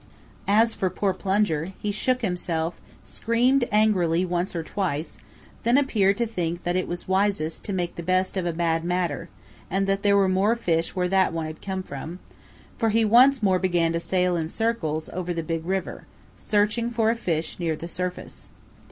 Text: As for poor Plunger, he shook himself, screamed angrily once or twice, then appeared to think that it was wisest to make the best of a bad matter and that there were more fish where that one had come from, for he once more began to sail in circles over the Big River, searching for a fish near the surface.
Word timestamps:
As 0.47 0.73
for 0.73 0.89
poor 0.89 1.13
Plunger, 1.13 1.73
he 1.79 1.91
shook 1.91 2.23
himself, 2.23 2.81
screamed 3.03 3.67
angrily 3.71 4.25
once 4.25 4.55
or 4.55 4.63
twice, 4.63 5.19
then 5.61 5.77
appeared 5.77 6.17
to 6.17 6.25
think 6.25 6.63
that 6.63 6.75
it 6.75 6.87
was 6.87 7.07
wisest 7.07 7.63
to 7.65 7.71
make 7.71 7.93
the 7.93 8.01
best 8.01 8.35
of 8.35 8.43
a 8.47 8.51
bad 8.51 8.83
matter 8.83 9.29
and 9.69 9.85
that 9.85 10.01
there 10.01 10.17
were 10.17 10.27
more 10.27 10.55
fish 10.55 10.95
where 10.95 11.07
that 11.09 11.33
one 11.33 11.45
had 11.45 11.61
come 11.61 11.83
from, 11.83 12.17
for 12.79 12.89
he 12.89 13.05
once 13.05 13.43
more 13.43 13.59
began 13.59 13.93
to 13.93 13.99
sail 13.99 14.35
in 14.35 14.49
circles 14.49 15.07
over 15.13 15.35
the 15.35 15.43
Big 15.43 15.67
River, 15.67 16.07
searching 16.35 16.89
for 16.89 17.11
a 17.11 17.15
fish 17.15 17.59
near 17.59 17.75
the 17.75 17.87
surface. 17.87 18.49